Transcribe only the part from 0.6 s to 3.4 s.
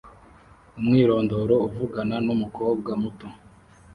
Umwirondoro uvugana numukobwa muto